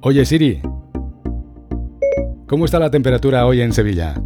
Oye 0.00 0.24
Siri, 0.24 0.60
¿cómo 2.46 2.64
está 2.64 2.78
la 2.78 2.88
temperatura 2.88 3.44
hoy 3.46 3.62
en 3.62 3.72
Sevilla? 3.72 4.22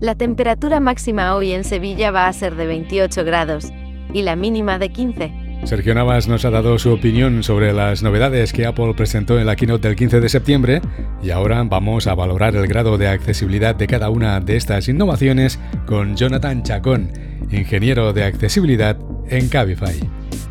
La 0.00 0.14
temperatura 0.14 0.80
máxima 0.80 1.34
hoy 1.34 1.52
en 1.52 1.64
Sevilla 1.64 2.10
va 2.10 2.28
a 2.28 2.32
ser 2.34 2.56
de 2.56 2.66
28 2.66 3.24
grados 3.24 3.72
y 4.12 4.20
la 4.20 4.36
mínima 4.36 4.78
de 4.78 4.90
15. 4.90 5.32
Sergio 5.64 5.94
Navas 5.94 6.28
nos 6.28 6.44
ha 6.44 6.50
dado 6.50 6.78
su 6.78 6.92
opinión 6.92 7.42
sobre 7.42 7.72
las 7.72 8.02
novedades 8.02 8.52
que 8.52 8.66
Apple 8.66 8.92
presentó 8.94 9.38
en 9.38 9.46
la 9.46 9.56
keynote 9.56 9.88
del 9.88 9.96
15 9.96 10.20
de 10.20 10.28
septiembre 10.28 10.82
y 11.22 11.30
ahora 11.30 11.62
vamos 11.64 12.06
a 12.06 12.14
valorar 12.14 12.54
el 12.56 12.66
grado 12.66 12.98
de 12.98 13.08
accesibilidad 13.08 13.74
de 13.74 13.86
cada 13.86 14.10
una 14.10 14.40
de 14.40 14.56
estas 14.56 14.88
innovaciones 14.88 15.58
con 15.86 16.16
Jonathan 16.16 16.62
Chacón, 16.64 17.12
ingeniero 17.50 18.12
de 18.12 18.24
accesibilidad 18.24 18.98
en 19.30 19.48
Cabify. 19.48 19.98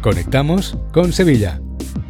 Conectamos 0.02 0.80
con 0.92 1.14
Sevilla. 1.14 1.62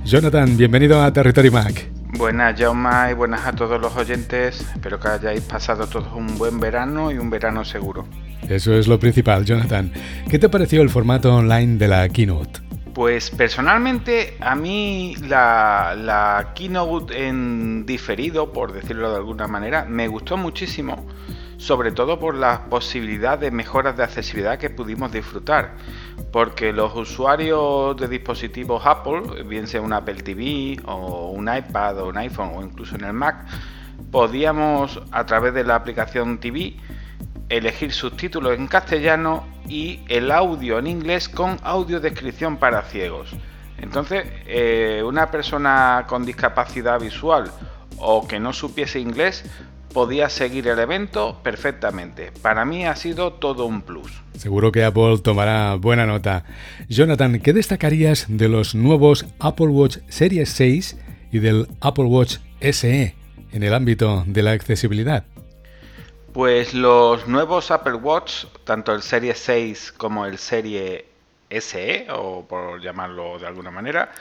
Jonathan, 0.06 0.58
bienvenido 0.58 1.02
a 1.02 1.14
Territory 1.14 1.50
Mac. 1.50 1.90
Buenas, 2.18 2.60
Jauma, 2.60 3.10
y 3.10 3.14
buenas 3.14 3.46
a 3.48 3.54
todos 3.54 3.80
los 3.80 3.96
oyentes. 3.96 4.60
Espero 4.60 5.00
que 5.00 5.08
hayáis 5.08 5.42
pasado 5.42 5.88
todos 5.88 6.14
un 6.14 6.38
buen 6.38 6.60
verano 6.60 7.10
y 7.10 7.18
un 7.18 7.30
verano 7.30 7.64
seguro. 7.64 8.06
Eso 8.50 8.74
es 8.74 8.88
lo 8.88 9.00
principal, 9.00 9.46
Jonathan. 9.46 9.92
¿Qué 10.30 10.38
te 10.38 10.50
pareció 10.50 10.82
el 10.82 10.90
formato 10.90 11.34
online 11.34 11.78
de 11.78 11.88
la 11.88 12.10
keynote? 12.10 12.60
Pues 12.94 13.32
personalmente 13.32 14.36
a 14.42 14.56
mí 14.56 15.16
la, 15.28 15.96
la 15.98 16.52
keynote 16.54 17.28
en 17.28 17.86
diferido, 17.86 18.52
por 18.52 18.74
decirlo 18.74 19.10
de 19.10 19.18
alguna 19.18 19.48
manera, 19.48 19.86
me 19.86 20.08
gustó 20.10 20.36
muchísimo, 20.36 21.08
sobre 21.58 21.92
todo 21.92 22.20
por 22.20 22.36
la 22.36 22.66
posibilidad 22.66 23.38
de 23.38 23.52
mejoras 23.52 23.96
de 23.98 24.04
accesibilidad 24.04 24.58
que 24.58 24.70
pudimos 24.70 25.12
disfrutar, 25.12 25.76
porque 26.32 26.74
los 26.74 26.96
usuarios 26.96 27.96
de 27.98 28.08
dispositivos 28.08 28.86
Apple, 28.86 29.44
bien 29.44 29.68
sea 29.68 29.82
un 29.82 29.94
Apple 29.94 30.16
TV 30.16 30.80
o 30.86 31.30
un 31.30 31.54
iPad 31.54 32.00
o 32.00 32.08
un 32.08 32.18
iPhone 32.18 32.52
o 32.56 32.62
incluso 32.62 32.96
en 32.96 33.06
el 33.06 33.14
Mac, 33.14 33.46
podíamos 34.12 35.02
a 35.12 35.26
través 35.26 35.54
de 35.54 35.64
la 35.64 35.76
aplicación 35.76 36.40
TV 36.40 36.76
elegir 37.50 37.92
subtítulos 37.92 38.58
en 38.58 38.68
castellano 38.68 39.46
y 39.68 40.02
el 40.08 40.32
audio 40.32 40.80
en 40.80 40.88
inglés 40.88 41.30
con 41.30 41.58
audiodescripción 41.64 42.58
para 42.58 42.82
ciegos. 42.84 43.36
Entonces, 43.78 44.26
eh, 44.46 45.04
una 45.06 45.30
persona 45.30 46.06
con 46.08 46.26
discapacidad 46.26 47.00
visual 47.00 47.52
o 47.98 48.28
que 48.28 48.40
no 48.40 48.54
supiese 48.54 49.00
inglés 49.00 49.46
podía 49.94 50.30
seguir 50.30 50.68
el 50.68 50.80
evento 50.80 51.40
perfectamente. 51.44 52.32
Para 52.42 52.66
mí 52.66 52.86
ha 52.86 52.96
sido 52.96 53.34
todo 53.34 53.66
un 53.66 53.84
plus. 53.84 54.12
Seguro 54.38 54.72
que 54.72 54.84
Apple 54.84 55.20
tomará 55.20 55.76
buena 55.76 56.06
nota. 56.06 56.44
Jonathan, 56.90 57.40
¿qué 57.40 57.54
destacarías 57.54 58.26
de 58.28 58.50
los 58.50 58.76
nuevos 58.76 59.26
Apple 59.40 59.68
Watch 59.68 60.00
Series 60.10 60.50
6 60.50 60.98
y 61.32 61.40
del 61.40 61.68
Apple 61.80 62.06
Watch 62.06 62.38
SE 62.60 63.16
en 63.52 63.64
el 63.64 63.74
ámbito 63.74 64.24
de 64.26 64.44
la 64.44 64.52
accesibilidad? 64.52 65.26
Pues 66.34 66.74
los 66.74 67.28
nuevos 67.28 67.70
Apple 67.70 67.94
Watch, 67.94 68.46
tanto 68.64 68.94
el 68.94 69.04
Serie 69.04 69.36
6 69.36 69.94
como 69.96 70.26
el 70.26 70.40
Serie 70.40 71.06
SE, 71.50 72.08
o 72.10 72.44
por 72.48 72.82
llamarlo 72.82 73.38
de 73.38 73.46
alguna 73.46 73.70
manera, 73.70 74.12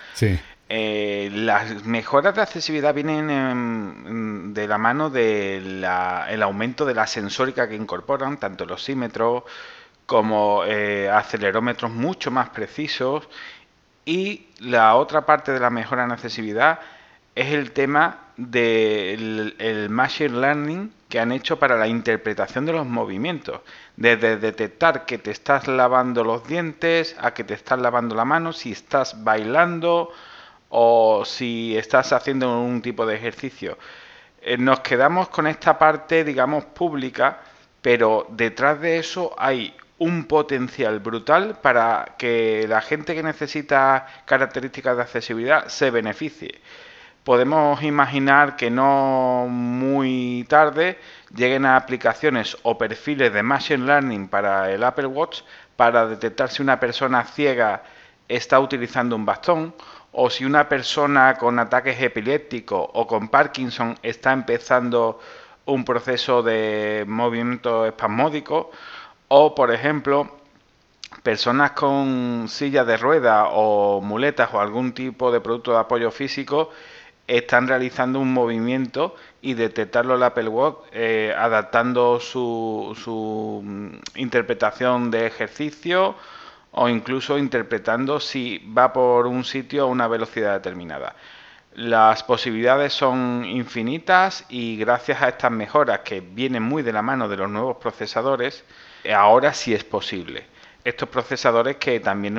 eh, 0.75 1.29
las 1.31 1.85
mejoras 1.85 2.35
de 2.35 2.41
accesibilidad 2.41 2.95
vienen 2.95 4.55
de 4.55 4.67
la 4.67 4.79
mano 4.79 5.11
del 5.11 5.85
aumento 5.85 6.87
de 6.87 6.95
la 6.95 7.07
sensórica 7.07 7.69
que 7.69 7.75
incorporan, 7.75 8.39
tanto 8.39 8.65
el 8.65 8.71
osímetro 8.71 9.45
como 10.07 10.65
eh, 10.65 11.11
acelerómetros 11.11 11.91
mucho 11.91 12.31
más 12.31 12.49
precisos. 12.49 13.29
Y 14.07 14.47
la 14.61 14.95
otra 14.95 15.27
parte 15.27 15.53
de 15.53 15.61
la 15.61 15.69
mejora 15.69 16.05
en 16.05 16.13
accesibilidad 16.13 16.81
es 17.35 17.53
el 17.53 17.73
tema 17.73 18.29
del 18.39 19.89
machine 19.91 20.41
learning 20.41 20.91
que 21.11 21.21
han 21.21 21.33
hecho 21.33 21.59
para 21.59 21.77
la 21.77 21.87
interpretación 21.87 22.65
de 22.65 22.73
los 22.73 22.87
movimientos, 22.87 23.61
desde 23.99 24.39
detectar 24.39 25.05
que 25.05 25.19
te 25.19 25.33
estás 25.33 25.69
lavando 25.69 26.25
los 26.25 26.49
dientes 26.49 27.15
a 27.21 27.35
que 27.35 27.45
te 27.45 27.53
estás 27.53 27.79
lavando 27.79 28.15
la 28.15 28.25
mano, 28.25 28.55
si 28.55 28.73
estás 28.73 29.23
bailando 29.23 30.11
o 30.75 31.25
si 31.25 31.77
estás 31.77 32.13
haciendo 32.13 32.61
un 32.61 32.83
tipo 32.83 33.07
de 33.07 33.17
ejercicio. 33.17 33.79
Eh, 34.41 34.57
nos 34.59 34.81
quedamos 34.81 35.29
con 35.29 35.47
esta 35.47 35.79
parte, 35.79 36.25
digamos, 36.25 36.65
pública, 36.65 37.41
pero 37.81 38.27
detrás 38.31 38.81
de 38.81 38.99
eso 38.99 39.35
hay 39.39 39.75
un 39.99 40.25
potencial 40.25 41.01
brutal 41.01 41.59
para 41.63 42.15
que 42.19 42.67
la 42.69 42.81
gente 42.81 43.15
que 43.15 43.23
necesita 43.23 44.07
características 44.25 44.97
de 44.97 45.03
accesibilidad 45.03 45.67
se 45.69 45.91
beneficie 45.91 46.61
podemos 47.25 47.83
imaginar 47.83 48.57
que 48.57 48.71
no 48.71 49.47
muy 49.49 50.45
tarde 50.49 50.99
lleguen 51.35 51.67
a 51.67 51.77
aplicaciones 51.77 52.57
o 52.63 52.77
perfiles 52.79 53.33
de 53.33 53.43
Machine 53.43 53.87
Learning 53.87 54.29
para 54.29 54.71
el 54.73 54.83
Apple 54.83 55.07
Watch 55.07 55.43
para 55.77 56.07
detectar 56.07 56.51
si 56.51 56.63
una 56.63 56.81
persona 56.81 57.25
ciega 57.25 57.85
está 58.29 58.59
utilizando 58.61 59.15
un 59.15 59.25
bastón 59.25 59.75
o 60.13 60.31
si 60.31 60.45
una 60.45 60.69
persona 60.69 61.37
con 61.39 61.59
ataques 61.59 62.01
epilépticos 62.01 62.87
o 62.93 63.07
con 63.07 63.29
Parkinson 63.29 63.99
está 64.03 64.33
empezando 64.33 65.19
un 65.65 65.85
proceso 65.85 66.43
de 66.43 67.05
movimiento 67.07 67.87
espasmódico 67.87 68.71
o 69.29 69.55
por 69.55 69.73
ejemplo 69.73 70.39
personas 71.23 71.73
con 71.73 72.47
silla 72.49 72.85
de 72.85 72.97
ruedas 72.97 73.49
o 73.53 74.01
muletas 74.03 74.51
o 74.53 74.61
algún 74.61 74.93
tipo 74.93 75.33
de 75.33 75.41
producto 75.41 75.73
de 75.73 75.79
apoyo 75.79 76.11
físico 76.11 76.71
están 77.27 77.69
realizando 77.69 78.19
un 78.19 78.33
movimiento 78.33 79.15
y 79.41 79.55
detectarlo 79.55 80.17
el 80.17 80.23
Apple 80.23 80.49
Watch 80.49 80.95
adaptando 81.39 82.21
su, 82.21 82.99
su 83.03 83.63
mm, 83.65 84.19
interpretación 84.19 85.11
de 85.11 85.27
ejercicio 85.27 86.17
o 86.73 86.89
incluso 86.89 87.39
interpretando 87.39 88.21
si 88.21 88.59
va 88.77 88.93
por 88.93 89.27
un 89.27 89.45
sitio 89.45 89.85
a 89.85 89.87
una 89.87 90.09
velocidad 90.09 90.55
determinada. 90.55 91.15
Las 91.75 92.23
posibilidades 92.23 92.93
son 92.93 93.45
infinitas 93.47 94.45
y 94.49 94.77
gracias 94.77 95.23
a 95.23 95.29
estas 95.29 95.51
mejoras 95.51 96.01
que 96.01 96.21
vienen 96.21 96.63
muy 96.63 96.83
de 96.83 96.93
la 96.93 97.01
mano 97.01 97.29
de 97.29 97.37
los 97.39 97.49
nuevos 97.49 97.79
procesadores, 97.79 98.65
ahora 99.15 99.55
sí 99.55 99.73
es 99.73 99.85
posible. 99.85 100.45
Estos 100.85 101.09
procesadores 101.09 101.77
que 101.77 102.01
también 102.01 102.35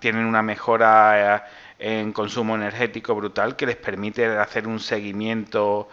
tienen 0.00 0.24
una 0.24 0.42
mejora 0.42 1.36
eh, 1.36 1.42
en 1.78 2.12
consumo 2.12 2.54
energético 2.54 3.14
brutal 3.14 3.54
que 3.54 3.66
les 3.66 3.76
permite 3.76 4.26
hacer 4.26 4.66
un 4.66 4.80
seguimiento 4.80 5.88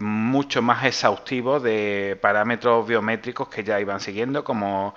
mucho 0.00 0.62
más 0.62 0.84
exhaustivo 0.84 1.60
de 1.60 2.18
parámetros 2.20 2.86
biométricos 2.86 3.48
que 3.48 3.62
ya 3.62 3.78
iban 3.80 4.00
siguiendo 4.00 4.42
como 4.42 4.94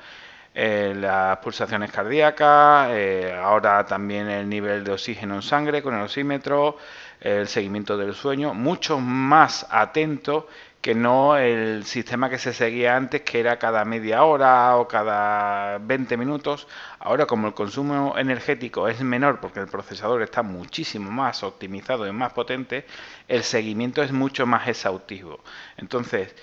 eh, 0.57 0.93
las 0.95 1.37
pulsaciones 1.39 1.91
cardíacas, 1.91 2.87
eh, 2.91 3.37
ahora 3.37 3.85
también 3.85 4.29
el 4.29 4.47
nivel 4.47 4.85
de 4.85 4.93
oxígeno 4.93 5.35
en 5.35 5.41
sangre 5.41 5.83
con 5.83 5.95
el 5.95 6.03
osímetro, 6.03 6.77
el 7.19 7.49
seguimiento 7.49 7.97
del 7.97 8.13
sueño, 8.15 8.53
mucho 8.53 8.97
más 8.97 9.67
atento 9.69 10.47
que 10.79 10.95
no 10.95 11.35
el 11.35 11.83
sistema 11.83 12.29
que 12.29 12.37
se 12.37 12.53
seguía 12.53 12.95
antes, 12.95 13.23
que 13.23 13.39
era 13.39 13.59
cada 13.59 13.83
media 13.83 14.23
hora 14.23 14.77
o 14.77 14.87
cada 14.87 15.79
20 15.79 16.15
minutos. 16.15 16.67
Ahora, 16.99 17.25
como 17.25 17.47
el 17.47 17.53
consumo 17.53 18.13
energético 18.17 18.87
es 18.87 19.01
menor 19.01 19.39
porque 19.41 19.59
el 19.59 19.67
procesador 19.67 20.21
está 20.21 20.41
muchísimo 20.41 21.11
más 21.11 21.43
optimizado 21.43 22.07
y 22.07 22.11
más 22.13 22.31
potente, 22.33 22.85
el 23.27 23.43
seguimiento 23.43 24.03
es 24.03 24.11
mucho 24.13 24.45
más 24.45 24.67
exhaustivo. 24.69 25.39
Entonces, 25.75 26.33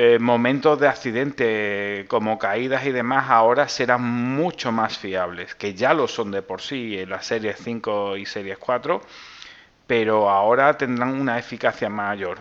eh, 0.00 0.20
momentos 0.20 0.78
de 0.78 0.86
accidente 0.86 2.04
como 2.06 2.38
caídas 2.38 2.86
y 2.86 2.92
demás 2.92 3.28
ahora 3.30 3.68
serán 3.68 4.00
mucho 4.00 4.70
más 4.70 4.96
fiables, 4.96 5.56
que 5.56 5.74
ya 5.74 5.92
lo 5.92 6.06
son 6.06 6.30
de 6.30 6.40
por 6.40 6.62
sí 6.62 6.96
en 6.96 7.10
las 7.10 7.26
series 7.26 7.56
5 7.64 8.16
y 8.16 8.24
series 8.24 8.58
4, 8.58 9.02
pero 9.88 10.30
ahora 10.30 10.78
tendrán 10.78 11.20
una 11.20 11.36
eficacia 11.36 11.88
mayor. 11.88 12.38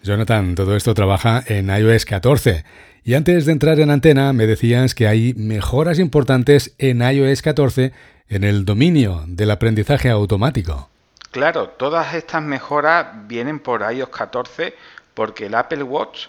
Jonathan, 0.00 0.54
todo 0.54 0.76
esto 0.76 0.94
trabaja 0.94 1.42
en 1.48 1.70
iOS 1.70 2.04
14. 2.04 2.64
Y 3.02 3.14
antes 3.14 3.46
de 3.46 3.52
entrar 3.52 3.80
en 3.80 3.90
antena 3.90 4.32
me 4.32 4.46
decías 4.46 4.94
que 4.94 5.08
hay 5.08 5.34
mejoras 5.34 5.98
importantes 5.98 6.76
en 6.78 7.02
iOS 7.02 7.42
14 7.42 7.92
en 8.28 8.44
el 8.44 8.64
dominio 8.64 9.24
del 9.26 9.50
aprendizaje 9.50 10.08
automático. 10.08 10.88
Claro, 11.32 11.70
todas 11.70 12.14
estas 12.14 12.44
mejoras 12.44 13.08
vienen 13.26 13.58
por 13.58 13.84
iOS 13.92 14.10
14 14.10 14.72
porque 15.14 15.46
el 15.46 15.56
Apple 15.56 15.82
Watch 15.82 16.28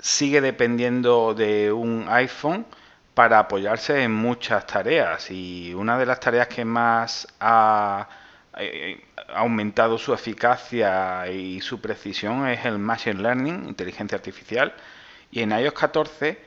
sigue 0.00 0.40
dependiendo 0.40 1.34
de 1.34 1.72
un 1.72 2.06
iPhone 2.08 2.66
para 3.14 3.38
apoyarse 3.38 4.02
en 4.02 4.12
muchas 4.12 4.66
tareas. 4.66 5.30
Y 5.30 5.74
una 5.74 5.98
de 5.98 6.06
las 6.06 6.20
tareas 6.20 6.48
que 6.48 6.64
más 6.64 7.28
ha 7.40 8.08
eh, 8.56 9.04
aumentado 9.34 9.98
su 9.98 10.12
eficacia 10.12 11.28
y 11.30 11.60
su 11.60 11.80
precisión 11.80 12.48
es 12.48 12.64
el 12.64 12.78
Machine 12.78 13.22
Learning, 13.22 13.68
inteligencia 13.68 14.16
artificial, 14.16 14.74
y 15.30 15.40
en 15.42 15.52
iOS 15.52 15.74
14 15.74 16.38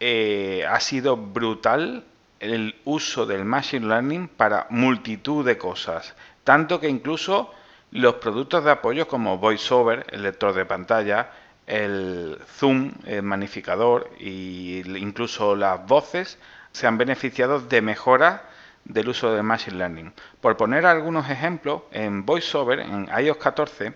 eh, 0.00 0.64
ha 0.68 0.80
sido 0.80 1.16
brutal 1.16 2.04
el 2.40 2.76
uso 2.84 3.26
del 3.26 3.44
Machine 3.44 3.86
Learning 3.86 4.28
para 4.28 4.66
multitud 4.70 5.44
de 5.44 5.58
cosas, 5.58 6.14
tanto 6.44 6.80
que 6.80 6.88
incluso 6.88 7.52
Los 7.90 8.16
productos 8.16 8.64
de 8.64 8.70
apoyo 8.70 9.08
como 9.08 9.38
VoiceOver, 9.38 10.04
el 10.10 10.22
lector 10.22 10.52
de 10.52 10.66
pantalla, 10.66 11.30
el 11.68 12.38
Zoom, 12.58 12.92
el 13.04 13.22
magnificador 13.22 14.10
e 14.18 14.82
incluso 14.98 15.54
las 15.54 15.86
voces 15.86 16.38
se 16.72 16.86
han 16.86 16.98
beneficiado 16.98 17.60
de 17.60 17.82
mejoras 17.82 18.40
del 18.84 19.10
uso 19.10 19.32
de 19.32 19.42
Machine 19.42 19.76
Learning. 19.76 20.12
Por 20.40 20.56
poner 20.56 20.86
algunos 20.86 21.28
ejemplos, 21.30 21.82
en 21.92 22.24
VoiceOver, 22.24 22.80
en 22.80 23.08
iOS 23.20 23.36
14, 23.36 23.92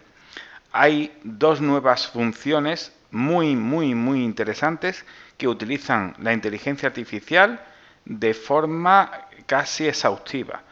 hay 0.73 1.19
dos 1.25 1.61
nuevas 1.61 2.09
funciones 2.09 2.93
muy, 3.11 3.57
muy, 3.57 3.95
muy 3.95 4.23
interesantes 4.23 5.05
que 5.39 5.49
utilizan 5.49 6.15
la 6.19 6.33
inteligencia 6.33 6.89
artificial 6.89 7.61
de 8.05 8.35
forma 8.35 9.29
casi 9.47 9.87
exhaustiva. 9.89 10.63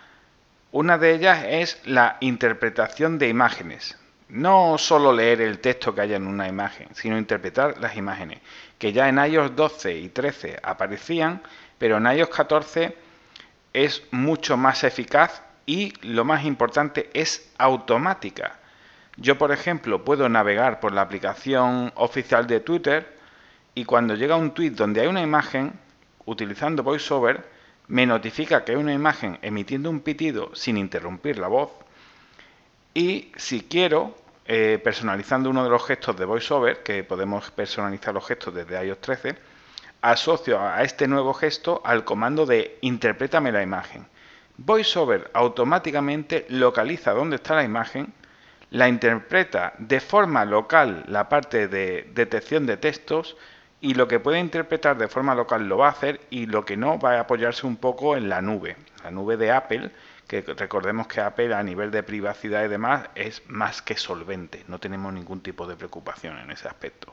Una 0.73 0.99
de 0.99 1.15
ellas 1.15 1.45
es 1.49 1.81
la 1.85 2.17
interpretación 2.21 3.19
de 3.19 3.29
imágenes. 3.29 4.00
No 4.31 4.79
solo 4.79 5.13
leer 5.13 5.41
el 5.41 5.59
texto 5.59 5.95
que 5.95 6.03
haya 6.03 6.17
en 6.17 6.27
una 6.27 6.47
imagen, 6.47 6.89
sino 6.95 7.19
interpretar 7.19 7.79
las 7.81 7.97
imágenes, 7.97 8.41
que 8.79 8.93
ya 8.93 9.09
en 9.09 9.19
iOS 9.19 9.57
12 9.57 9.99
y 9.99 10.09
13 10.09 10.61
aparecían, 10.63 11.43
pero 11.79 11.97
en 11.97 12.07
iOS 12.07 12.29
14 12.29 12.97
es 13.73 14.05
mucho 14.13 14.57
más 14.57 14.85
eficaz 14.85 15.43
y 15.67 15.93
lo 16.07 16.25
más 16.25 16.45
importante 16.45 17.11
es 17.13 17.53
automática. 17.59 18.59
Yo, 19.17 19.37
por 19.37 19.51
ejemplo, 19.51 20.05
puedo 20.05 20.29
navegar 20.29 20.81
por 20.81 20.93
la 20.93 21.03
aplicación 21.03 21.93
oficial 21.97 22.47
de 22.47 22.61
Twitter 22.61 23.19
y 23.75 23.85
cuando 23.85 24.15
llega 24.15 24.37
un 24.37 24.53
tweet 24.53 24.71
donde 24.71 25.01
hay 25.01 25.09
una 25.09 25.23
imagen, 25.23 25.73
utilizando 26.25 26.83
VoiceOver, 26.83 27.49
me 27.89 28.07
notifica 28.07 28.65
que 28.65 28.73
hay 28.73 28.79
una 28.79 28.95
imagen 28.95 29.39
emitiendo 29.43 29.91
un 29.91 30.01
pitido 30.01 30.55
sin 30.55 30.77
interrumpir 30.77 31.39
la 31.39 31.49
voz 31.49 31.71
y 32.95 33.33
si 33.37 33.63
quiero, 33.63 34.15
eh, 34.47 34.81
personalizando 34.83 35.51
uno 35.51 35.63
de 35.65 35.71
los 35.71 35.85
gestos 35.87 36.17
de 36.17 36.25
VoiceOver, 36.25 36.83
que 36.83 37.05
podemos 37.05 37.51
personalizar 37.51 38.15
los 38.15 38.27
gestos 38.27 38.55
desde 38.55 38.85
iOS 38.85 39.01
13, 39.01 39.37
asocio 40.03 40.61
a 40.61 40.83
este 40.83 41.07
nuevo 41.07 41.35
gesto 41.35 41.83
al 41.85 42.05
comando 42.05 42.47
de 42.47 42.79
interprétame 42.81 43.53
la 43.53 43.63
imagen. 43.63 44.07
VoiceOver 44.57 45.31
automáticamente 45.35 46.47
localiza 46.49 47.13
dónde 47.13 47.37
está 47.37 47.55
la 47.55 47.65
imagen, 47.65 48.13
la 48.71 48.89
interpreta 48.89 49.73
de 49.79 50.01
forma 50.01 50.45
local 50.45 51.05
la 51.09 51.29
parte 51.29 51.67
de 51.69 52.09
detección 52.15 52.67
de 52.67 52.77
textos 52.77 53.37
y 53.81 53.95
lo 53.95 54.07
que 54.07 54.21
puede 54.21 54.39
interpretar 54.39 54.97
de 54.99 55.09
forma 55.09 55.35
local 55.35 55.67
lo 55.67 55.79
va 55.79 55.89
a 55.89 55.93
hacer 55.93 56.21
y 56.31 56.47
lo 56.47 56.65
que 56.65 56.77
no 56.77 56.99
va 56.99 57.15
a 57.15 57.21
apoyarse 57.21 57.67
un 57.67 57.77
poco 57.77 58.17
en 58.17 58.29
la 58.29 58.43
nube, 58.43 58.77
la 59.03 59.11
nube 59.11 59.37
de 59.37 59.51
Apple, 59.51 59.91
que 60.31 60.43
recordemos 60.43 61.09
que 61.09 61.21
Apple 61.21 61.53
a 61.53 61.61
nivel 61.61 61.91
de 61.91 62.05
privacidad 62.05 62.65
y 62.65 62.69
demás 62.69 63.09
es 63.17 63.43
más 63.49 63.83
que 63.83 63.97
solvente, 63.97 64.63
no 64.69 64.79
tenemos 64.79 65.13
ningún 65.13 65.41
tipo 65.41 65.67
de 65.67 65.75
preocupación 65.75 66.39
en 66.39 66.53
ese 66.53 66.69
aspecto. 66.69 67.13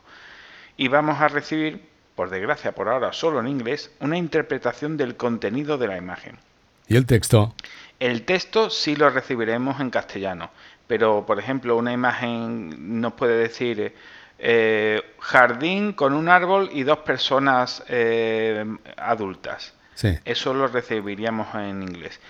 Y 0.76 0.86
vamos 0.86 1.20
a 1.20 1.26
recibir, 1.26 1.82
por 2.14 2.30
desgracia 2.30 2.76
por 2.76 2.88
ahora 2.88 3.12
solo 3.12 3.40
en 3.40 3.48
inglés, 3.48 3.90
una 3.98 4.16
interpretación 4.16 4.96
del 4.96 5.16
contenido 5.16 5.78
de 5.78 5.88
la 5.88 5.96
imagen. 5.96 6.38
¿Y 6.86 6.94
el 6.94 7.06
texto? 7.06 7.56
El 7.98 8.22
texto 8.22 8.70
sí 8.70 8.94
lo 8.94 9.10
recibiremos 9.10 9.80
en 9.80 9.90
castellano, 9.90 10.52
pero 10.86 11.26
por 11.26 11.40
ejemplo 11.40 11.76
una 11.76 11.92
imagen 11.92 13.00
nos 13.00 13.14
puede 13.14 13.36
decir 13.36 13.96
eh, 14.38 15.02
jardín 15.18 15.92
con 15.92 16.12
un 16.12 16.28
árbol 16.28 16.70
y 16.72 16.84
dos 16.84 16.98
personas 16.98 17.82
eh, 17.88 18.64
adultas. 18.96 19.74
Eso 20.24 20.54
lo 20.54 20.68
recibiríamos 20.68 21.52
en 21.56 21.82
inglés. 21.82 22.20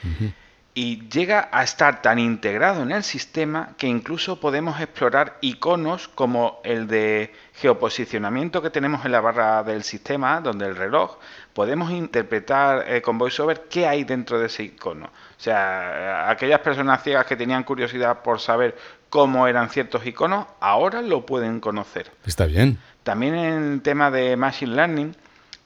Y 0.81 1.09
llega 1.09 1.49
a 1.51 1.65
estar 1.65 2.03
tan 2.03 2.21
integrado 2.21 2.85
en 2.85 2.93
el 2.93 3.03
sistema 3.03 3.71
que 3.77 3.89
incluso 3.89 4.39
podemos 4.39 4.81
explorar 4.81 5.37
iconos 5.41 6.07
como 6.07 6.61
el 6.63 6.87
de 6.87 7.33
geoposicionamiento 7.55 8.63
que 8.63 8.71
tenemos 8.71 9.05
en 9.05 9.11
la 9.11 9.21
barra 9.21 9.65
del 9.65 9.83
sistema, 9.83 10.41
donde 10.41 10.67
el 10.67 10.77
reloj, 10.77 11.19
podemos 11.53 11.91
interpretar 11.91 12.85
eh, 12.87 13.03
con 13.03 13.19
VoiceOver 13.19 13.65
qué 13.69 13.89
hay 13.89 14.05
dentro 14.05 14.39
de 14.39 14.47
ese 14.47 14.63
icono. 14.63 15.07
O 15.07 15.41
sea, 15.41 16.31
aquellas 16.31 16.61
personas 16.61 17.03
ciegas 17.03 17.27
que 17.27 17.35
tenían 17.35 17.65
curiosidad 17.65 18.23
por 18.23 18.39
saber 18.39 18.79
cómo 19.11 19.49
eran 19.49 19.71
ciertos 19.71 20.07
iconos, 20.07 20.47
ahora 20.61 21.03
lo 21.03 21.27
pueden 21.27 21.59
conocer. 21.59 22.13
Está 22.25 22.47
bien. 22.47 22.79
También 23.03 23.35
en 23.35 23.73
el 23.73 23.83
tema 23.83 24.13
de 24.13 24.37
Machine 24.37 24.77
Learning 24.77 25.17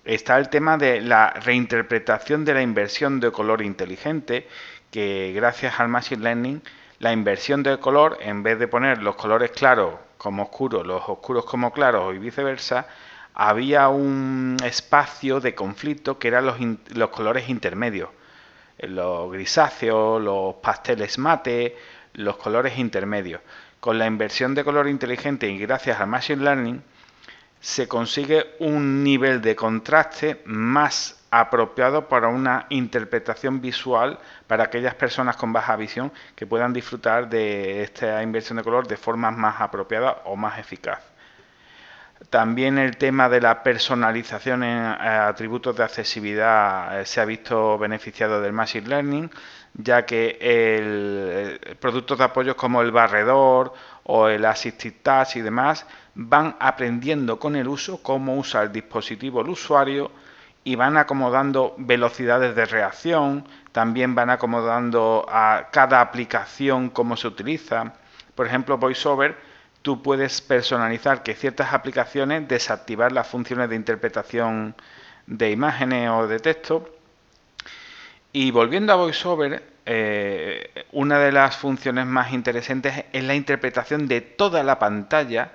está 0.06 0.38
el 0.38 0.48
tema 0.48 0.78
de 0.78 1.02
la 1.02 1.30
reinterpretación 1.32 2.46
de 2.46 2.54
la 2.54 2.62
inversión 2.62 3.20
de 3.20 3.30
color 3.30 3.60
inteligente, 3.60 4.48
que 4.92 5.32
gracias 5.34 5.80
al 5.80 5.88
Machine 5.88 6.22
Learning, 6.22 6.62
la 7.00 7.12
inversión 7.12 7.64
de 7.64 7.78
color, 7.80 8.18
en 8.20 8.44
vez 8.44 8.58
de 8.58 8.68
poner 8.68 9.02
los 9.02 9.16
colores 9.16 9.50
claros 9.50 9.94
como 10.18 10.44
oscuros, 10.44 10.86
los 10.86 11.02
oscuros 11.08 11.46
como 11.46 11.72
claros 11.72 12.14
y 12.14 12.18
viceversa, 12.18 12.86
había 13.34 13.88
un 13.88 14.58
espacio 14.62 15.40
de 15.40 15.54
conflicto 15.54 16.18
que 16.18 16.28
eran 16.28 16.44
los, 16.44 16.56
los 16.94 17.08
colores 17.08 17.48
intermedios, 17.48 18.10
los 18.78 19.32
grisáceos, 19.32 20.22
los 20.22 20.56
pasteles 20.56 21.18
mate, 21.18 21.76
los 22.12 22.36
colores 22.36 22.78
intermedios. 22.78 23.40
Con 23.80 23.98
la 23.98 24.06
inversión 24.06 24.54
de 24.54 24.62
color 24.62 24.88
inteligente 24.88 25.48
y 25.48 25.58
gracias 25.58 26.00
al 26.00 26.06
Machine 26.06 26.44
Learning 26.44 26.82
se 27.62 27.86
consigue 27.86 28.56
un 28.58 29.04
nivel 29.04 29.40
de 29.40 29.54
contraste 29.54 30.42
más 30.46 31.24
apropiado 31.30 32.08
para 32.08 32.26
una 32.26 32.66
interpretación 32.70 33.60
visual 33.60 34.18
para 34.48 34.64
aquellas 34.64 34.96
personas 34.96 35.36
con 35.36 35.52
baja 35.52 35.76
visión 35.76 36.12
que 36.34 36.44
puedan 36.44 36.72
disfrutar 36.72 37.28
de 37.28 37.84
esta 37.84 38.20
inversión 38.20 38.58
de 38.58 38.64
color 38.64 38.88
de 38.88 38.96
forma 38.96 39.30
más 39.30 39.60
apropiada 39.60 40.22
o 40.24 40.34
más 40.34 40.58
eficaz. 40.58 41.00
También 42.30 42.78
el 42.78 42.96
tema 42.96 43.28
de 43.28 43.40
la 43.40 43.62
personalización 43.62 44.64
en 44.64 44.78
eh, 44.78 45.08
atributos 45.08 45.76
de 45.76 45.84
accesibilidad 45.84 47.00
eh, 47.00 47.06
se 47.06 47.20
ha 47.20 47.24
visto 47.24 47.78
beneficiado 47.78 48.40
del 48.40 48.52
Machine 48.52 48.88
Learning, 48.88 49.30
ya 49.74 50.04
que 50.04 50.36
el, 50.40 51.76
productos 51.78 52.18
de 52.18 52.24
apoyo 52.24 52.56
como 52.56 52.82
el 52.82 52.90
barredor 52.90 53.72
o 54.04 54.28
el 54.28 54.44
Assistive 54.44 54.96
Touch 55.02 55.36
y 55.36 55.42
demás 55.42 55.86
van 56.14 56.56
aprendiendo 56.60 57.38
con 57.38 57.56
el 57.56 57.68
uso 57.68 58.02
cómo 58.02 58.36
usa 58.36 58.62
el 58.62 58.72
dispositivo 58.72 59.40
el 59.40 59.48
usuario 59.48 60.10
y 60.64 60.76
van 60.76 60.96
acomodando 60.96 61.74
velocidades 61.78 62.54
de 62.54 62.66
reacción, 62.66 63.44
también 63.72 64.14
van 64.14 64.30
acomodando 64.30 65.26
a 65.28 65.68
cada 65.72 66.00
aplicación 66.00 66.90
cómo 66.90 67.16
se 67.16 67.26
utiliza. 67.26 67.94
Por 68.34 68.46
ejemplo, 68.46 68.78
VoiceOver 68.78 69.36
tú 69.82 70.02
puedes 70.02 70.40
personalizar 70.40 71.24
que 71.24 71.34
ciertas 71.34 71.72
aplicaciones 71.72 72.46
desactivar 72.46 73.10
las 73.10 73.26
funciones 73.26 73.68
de 73.68 73.76
interpretación 73.76 74.76
de 75.26 75.50
imágenes 75.50 76.10
o 76.10 76.28
de 76.28 76.38
texto. 76.38 76.88
Y 78.32 78.52
volviendo 78.52 78.92
a 78.92 78.96
VoiceOver, 78.96 79.62
eh, 79.84 80.86
una 80.92 81.18
de 81.18 81.32
las 81.32 81.56
funciones 81.56 82.06
más 82.06 82.32
interesantes 82.32 83.04
es 83.12 83.24
la 83.24 83.34
interpretación 83.34 84.06
de 84.06 84.20
toda 84.20 84.62
la 84.62 84.78
pantalla 84.78 85.50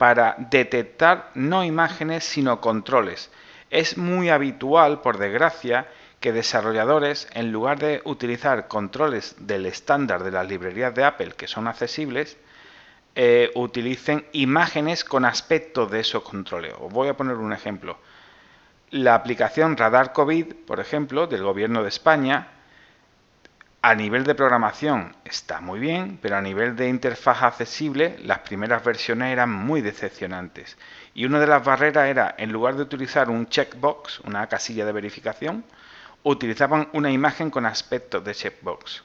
para 0.00 0.34
detectar 0.38 1.30
no 1.34 1.62
imágenes 1.62 2.24
sino 2.24 2.62
controles. 2.62 3.30
Es 3.68 3.98
muy 3.98 4.30
habitual, 4.30 5.02
por 5.02 5.18
desgracia, 5.18 5.88
que 6.20 6.32
desarrolladores, 6.32 7.28
en 7.34 7.52
lugar 7.52 7.78
de 7.78 8.00
utilizar 8.04 8.66
controles 8.66 9.36
del 9.40 9.66
estándar 9.66 10.24
de 10.24 10.30
las 10.30 10.48
librerías 10.48 10.94
de 10.94 11.04
Apple 11.04 11.34
que 11.36 11.46
son 11.46 11.68
accesibles, 11.68 12.38
eh, 13.14 13.50
utilicen 13.54 14.24
imágenes 14.32 15.04
con 15.04 15.26
aspecto 15.26 15.84
de 15.84 16.00
esos 16.00 16.22
controles. 16.22 16.72
Os 16.80 16.90
voy 16.90 17.08
a 17.08 17.14
poner 17.18 17.36
un 17.36 17.52
ejemplo. 17.52 17.98
La 18.92 19.14
aplicación 19.14 19.76
Radar 19.76 20.14
COVID, 20.14 20.54
por 20.66 20.80
ejemplo, 20.80 21.26
del 21.26 21.42
Gobierno 21.42 21.82
de 21.82 21.90
España, 21.90 22.48
a 23.82 23.94
nivel 23.94 24.24
de 24.24 24.34
programación 24.34 25.16
está 25.24 25.60
muy 25.60 25.80
bien, 25.80 26.18
pero 26.20 26.36
a 26.36 26.42
nivel 26.42 26.76
de 26.76 26.88
interfaz 26.88 27.42
accesible, 27.42 28.18
las 28.22 28.40
primeras 28.40 28.84
versiones 28.84 29.32
eran 29.32 29.50
muy 29.50 29.80
decepcionantes. 29.80 30.76
Y 31.14 31.24
una 31.24 31.40
de 31.40 31.46
las 31.46 31.64
barreras 31.64 32.08
era, 32.08 32.34
en 32.36 32.52
lugar 32.52 32.76
de 32.76 32.82
utilizar 32.82 33.30
un 33.30 33.48
checkbox, 33.48 34.20
una 34.20 34.46
casilla 34.48 34.84
de 34.84 34.92
verificación, 34.92 35.64
utilizaban 36.22 36.88
una 36.92 37.10
imagen 37.10 37.50
con 37.50 37.64
aspecto 37.64 38.20
de 38.20 38.34
checkbox. 38.34 39.02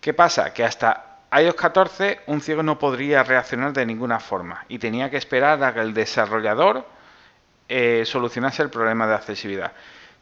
¿Qué 0.00 0.14
pasa? 0.14 0.52
Que 0.52 0.64
hasta 0.64 1.20
iOS 1.32 1.54
14 1.54 2.20
un 2.26 2.40
ciego 2.40 2.64
no 2.64 2.76
podría 2.76 3.22
reaccionar 3.22 3.72
de 3.72 3.86
ninguna 3.86 4.18
forma 4.18 4.64
y 4.68 4.80
tenía 4.80 5.10
que 5.10 5.16
esperar 5.16 5.62
a 5.62 5.72
que 5.72 5.80
el 5.80 5.94
desarrollador 5.94 6.84
eh, 7.68 8.02
solucionase 8.04 8.64
el 8.64 8.70
problema 8.70 9.06
de 9.06 9.14
accesibilidad. 9.14 9.72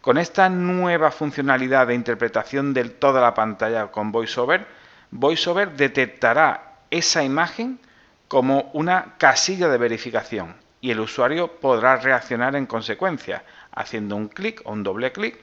Con 0.00 0.16
esta 0.16 0.48
nueva 0.48 1.10
funcionalidad 1.10 1.88
de 1.88 1.94
interpretación 1.94 2.72
de 2.72 2.84
toda 2.84 3.20
la 3.20 3.34
pantalla 3.34 3.88
con 3.88 4.12
VoiceOver, 4.12 4.66
VoiceOver 5.10 5.72
detectará 5.72 6.82
esa 6.90 7.24
imagen 7.24 7.80
como 8.28 8.70
una 8.74 9.16
casilla 9.18 9.68
de 9.68 9.78
verificación 9.78 10.54
y 10.80 10.90
el 10.90 11.00
usuario 11.00 11.58
podrá 11.60 11.96
reaccionar 11.96 12.54
en 12.54 12.66
consecuencia, 12.66 13.42
haciendo 13.72 14.14
un 14.16 14.28
clic 14.28 14.62
o 14.64 14.72
un 14.72 14.82
doble 14.82 15.10
clic 15.12 15.36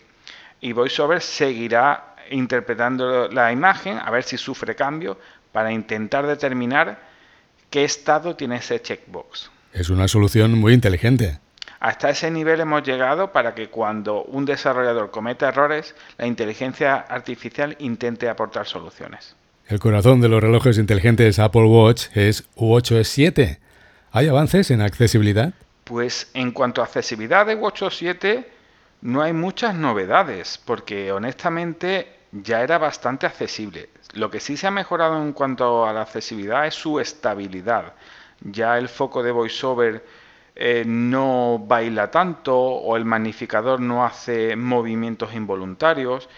y 0.61 0.71
VoiceOver 0.71 1.21
seguirá 1.21 2.15
interpretando 2.31 3.27
la 3.27 3.51
imagen 3.51 3.99
a 3.99 4.09
ver 4.09 4.23
si 4.23 4.37
sufre 4.37 4.75
cambio 4.75 5.19
para 5.51 5.71
intentar 5.71 6.25
determinar 6.25 6.97
qué 7.69 7.83
estado 7.83 8.35
tiene 8.35 8.57
ese 8.57 8.81
checkbox. 8.81 9.51
Es 9.73 9.89
una 9.89 10.07
solución 10.07 10.57
muy 10.57 10.73
inteligente. 10.73 11.39
Hasta 11.85 12.09
ese 12.09 12.31
nivel 12.31 12.61
hemos 12.61 12.81
llegado 12.81 13.31
para 13.31 13.53
que 13.53 13.69
cuando 13.69 14.23
un 14.23 14.43
desarrollador 14.43 15.11
cometa 15.11 15.49
errores, 15.49 15.93
la 16.17 16.25
inteligencia 16.25 16.95
artificial 16.95 17.75
intente 17.77 18.27
aportar 18.27 18.65
soluciones. 18.65 19.35
El 19.67 19.77
corazón 19.77 20.19
de 20.19 20.27
los 20.27 20.41
relojes 20.41 20.79
inteligentes 20.79 21.37
Apple 21.37 21.65
Watch 21.65 22.07
es 22.15 22.49
U8 22.55 23.03
7. 23.03 23.59
¿Hay 24.11 24.27
avances 24.27 24.71
en 24.71 24.81
accesibilidad? 24.81 25.53
Pues 25.83 26.31
en 26.33 26.53
cuanto 26.53 26.81
a 26.81 26.85
accesibilidad 26.85 27.45
de 27.45 27.53
WatchOS 27.53 27.97
7, 27.97 28.49
no 29.01 29.21
hay 29.21 29.33
muchas 29.33 29.75
novedades, 29.75 30.59
porque 30.65 31.11
honestamente 31.11 32.07
ya 32.31 32.63
era 32.63 32.79
bastante 32.79 33.27
accesible. 33.27 33.89
Lo 34.13 34.31
que 34.31 34.39
sí 34.39 34.57
se 34.57 34.65
ha 34.65 34.71
mejorado 34.71 35.21
en 35.21 35.33
cuanto 35.33 35.85
a 35.85 35.93
la 35.93 36.01
accesibilidad 36.01 36.65
es 36.65 36.73
su 36.73 36.99
estabilidad. 36.99 37.93
Ya 38.41 38.79
el 38.79 38.89
foco 38.89 39.21
de 39.21 39.31
VoiceOver 39.31 40.24
eh, 40.55 40.83
no 40.85 41.59
baila 41.59 42.09
tanto 42.09 42.57
o 42.57 42.95
el 42.95 43.03
magnificador 43.03 43.81
no 43.81 44.05
hace 44.05 44.55
movimientos 44.55 45.33
involuntarios, 45.33 46.29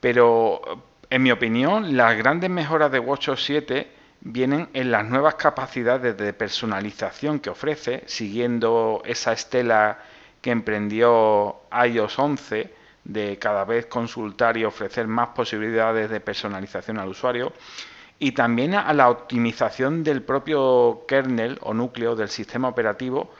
pero 0.00 0.62
en 1.10 1.22
mi 1.22 1.30
opinión 1.30 1.96
las 1.96 2.16
grandes 2.16 2.48
mejoras 2.48 2.90
de 2.90 3.00
WatchOS 3.00 3.44
7 3.44 3.92
vienen 4.22 4.70
en 4.72 4.90
las 4.90 5.04
nuevas 5.04 5.34
capacidades 5.34 6.16
de 6.16 6.32
personalización 6.32 7.38
que 7.40 7.50
ofrece, 7.50 8.02
siguiendo 8.06 9.02
esa 9.04 9.34
estela 9.34 9.98
que 10.40 10.50
emprendió 10.50 11.56
iOS 11.86 12.18
11 12.18 12.74
de 13.04 13.38
cada 13.38 13.66
vez 13.66 13.86
consultar 13.86 14.56
y 14.56 14.64
ofrecer 14.64 15.06
más 15.06 15.28
posibilidades 15.28 16.08
de 16.08 16.20
personalización 16.20 16.98
al 16.98 17.08
usuario 17.08 17.52
y 18.18 18.32
también 18.32 18.74
a 18.74 18.92
la 18.92 19.10
optimización 19.10 20.04
del 20.04 20.22
propio 20.22 21.04
kernel 21.08 21.58
o 21.62 21.74
núcleo 21.74 22.14
del 22.14 22.28
sistema 22.28 22.68
operativo, 22.68 23.32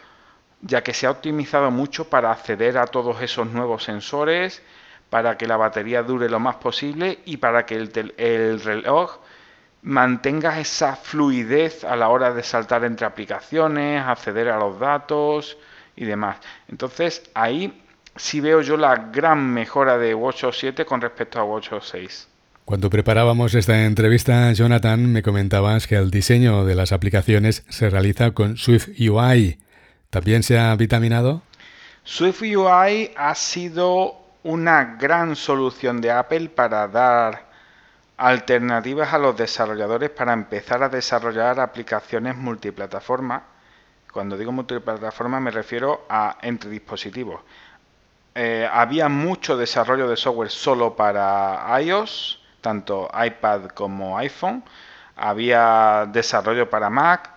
ya 0.61 0.83
que 0.83 0.95
se 0.95 1.07
ha 1.07 1.11
optimizado 1.11 1.71
mucho 1.71 2.09
para 2.09 2.33
acceder 2.33 2.79
a 2.79 2.87
todos 2.87 3.21
esos 3.23 3.47
nuevos 3.47 3.85
sensores, 3.85 4.63
para 5.11 5.37
que 5.37 5.47
la 5.47 5.57
batería 5.57 6.03
dure 6.03 6.29
lo 6.29 6.41
más 6.41 6.57
posible 6.57 7.21
y 7.25 7.37
para 7.37 7.67
que 7.67 7.77
el, 7.77 8.15
el 8.17 8.61
reloj 8.61 9.19
mantenga 9.83 10.59
esa 10.59 10.97
fluidez 10.97 11.85
a 11.85 11.95
la 11.95 12.09
hora 12.09 12.33
de 12.33 12.43
saltar 12.43 12.85
entre 12.85 13.07
aplicaciones, 13.07 14.03
acceder 14.03 14.49
a 14.49 14.59
los 14.59 14.79
datos 14.81 15.59
y 15.95 16.05
demás. 16.05 16.39
Entonces 16.69 17.31
ahí 17.35 17.83
sí 18.17 18.41
veo 18.41 18.63
yo 18.63 18.77
la 18.77 18.97
gran 18.97 19.53
mejora 19.53 19.99
de 19.99 20.15
WatchOS 20.15 20.59
7 20.59 20.85
con 20.87 21.01
respecto 21.01 21.39
a 21.39 21.45
WatchOS 21.45 21.89
6. 21.89 22.29
Cuando 22.65 22.89
preparábamos 22.89 23.55
esta 23.55 23.85
entrevista, 23.85 24.51
Jonathan, 24.53 25.13
me 25.13 25.23
comentabas 25.23 25.87
que 25.87 25.97
el 25.97 26.11
diseño 26.11 26.65
de 26.65 26.75
las 26.75 26.93
aplicaciones 26.93 27.63
se 27.69 27.91
realiza 27.91 28.31
con 28.31 28.57
Swift 28.57 28.89
UI. 28.99 29.59
¿También 30.09 30.43
se 30.43 30.59
ha 30.59 30.75
vitaminado? 30.75 31.43
Swift 32.05 32.41
UI 32.41 33.11
ha 33.17 33.35
sido 33.35 34.15
una 34.45 34.97
gran 34.99 35.37
solución 35.37 36.01
de 36.01 36.11
Apple 36.11 36.49
para 36.49 36.89
dar 36.89 37.51
alternativas 38.17 39.13
a 39.13 39.19
los 39.19 39.37
desarrolladores 39.37 40.09
para 40.09 40.33
empezar 40.33 40.83
a 40.83 40.89
desarrollar 40.89 41.61
aplicaciones 41.61 42.35
multiplataforma. 42.35 43.43
Cuando 44.11 44.39
digo 44.39 44.53
multiplataforma 44.53 45.39
me 45.39 45.51
refiero 45.51 46.07
a 46.09 46.39
entre 46.41 46.71
dispositivos. 46.71 47.43
Eh, 48.35 48.67
había 48.73 49.11
mucho 49.11 49.55
desarrollo 49.55 50.09
de 50.09 50.17
software 50.17 50.51
solo 50.51 50.97
para 50.97 51.63
iOS, 51.83 52.41
tanto 52.65 53.11
iPad 53.15 53.67
como 53.75 54.17
iPhone. 54.17 54.65
Había 55.17 56.09
desarrollo 56.11 56.69
para 56.71 56.89
Mac 56.89 57.31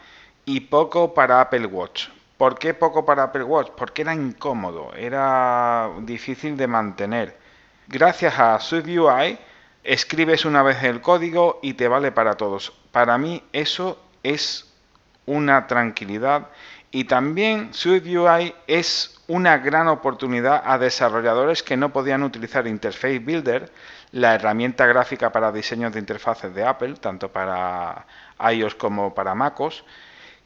y 0.46 0.62
poco 0.62 1.14
para 1.14 1.42
Apple 1.42 1.66
Watch. 1.68 2.08
¿Por 2.38 2.58
qué 2.58 2.74
poco 2.74 3.06
para 3.06 3.24
Apple 3.24 3.44
Watch? 3.44 3.72
Porque 3.76 4.04
era 4.04 4.16
incómodo, 4.16 4.94
era 4.96 5.90
difícil 6.02 6.56
de 6.56 6.68
mantener. 6.68 7.38
Gracias 7.88 8.40
a 8.40 8.58
SwiftUI 8.60 9.38
escribes 9.84 10.46
una 10.46 10.64
vez 10.64 10.82
el 10.84 11.02
código 11.02 11.60
y 11.62 11.74
te 11.74 11.88
vale 11.88 12.12
para 12.12 12.36
todos. 12.36 12.72
Para 12.92 13.18
mí 13.18 13.44
eso 13.52 14.00
es 14.24 14.74
una 15.26 15.68
tranquilidad 15.68 16.48
y 16.92 17.04
también 17.04 17.74
SwiftUI 17.74 18.56
es 18.68 19.18
una 19.28 19.58
gran 19.58 19.88
oportunidad 19.90 20.64
a 20.66 20.78
desarrolladores 20.78 21.64
que 21.64 21.76
no 21.76 21.92
podían 21.92 22.24
utilizar 22.24 22.66
Interface 22.66 23.20
Builder, 23.20 23.72
la 24.12 24.36
herramienta 24.36 24.86
gráfica 24.86 25.32
para 25.32 25.52
diseños 25.52 25.94
de 25.94 26.00
interfaces 26.00 26.54
de 26.54 26.66
Apple, 26.66 26.96
tanto 26.96 27.32
para 27.32 28.06
iOS 28.52 28.76
como 28.76 29.14
para 29.14 29.36
MacOS, 29.36 29.84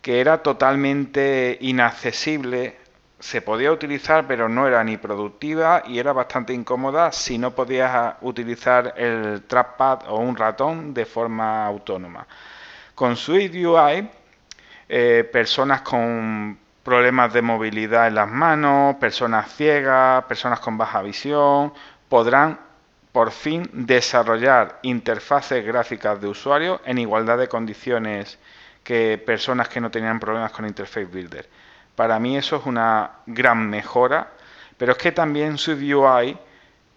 que 0.01 0.19
era 0.19 0.41
totalmente 0.41 1.57
inaccesible 1.61 2.81
se 3.21 3.41
podía 3.41 3.71
utilizar, 3.71 4.25
pero 4.27 4.49
no 4.49 4.67
era 4.67 4.83
ni 4.83 4.97
productiva 4.97 5.83
y 5.85 5.99
era 5.99 6.11
bastante 6.11 6.53
incómoda 6.53 7.11
si 7.11 7.37
no 7.37 7.51
podías 7.51 8.15
utilizar 8.21 8.95
el 8.97 9.43
trackpad 9.43 10.09
o 10.09 10.17
un 10.17 10.35
ratón 10.35 10.93
de 10.93 11.05
forma 11.05 11.65
autónoma. 11.67 12.25
Con 12.95 13.15
Swift 13.15 13.53
UI, 13.53 14.09
eh, 14.89 15.29
personas 15.31 15.81
con 15.81 16.57
problemas 16.83 17.31
de 17.31 17.43
movilidad 17.43 18.07
en 18.07 18.15
las 18.15 18.27
manos, 18.27 18.95
personas 18.95 19.53
ciegas, 19.53 20.23
personas 20.25 20.59
con 20.59 20.77
baja 20.77 21.03
visión, 21.03 21.73
podrán 22.09 22.59
por 23.11 23.31
fin 23.31 23.69
desarrollar 23.73 24.79
interfaces 24.83 25.65
gráficas 25.65 26.21
de 26.21 26.27
usuario 26.27 26.81
en 26.85 26.97
igualdad 26.97 27.37
de 27.37 27.47
condiciones 27.47 28.39
que 28.83 29.21
personas 29.23 29.69
que 29.69 29.81
no 29.81 29.91
tenían 29.91 30.19
problemas 30.19 30.51
con 30.51 30.65
Interface 30.65 31.05
Builder. 31.05 31.47
Para 31.95 32.19
mí 32.19 32.37
eso 32.37 32.55
es 32.55 32.65
una 32.65 33.11
gran 33.25 33.69
mejora, 33.69 34.31
pero 34.77 34.93
es 34.93 34.97
que 34.97 35.11
también 35.11 35.57
SwiftUI 35.57 36.37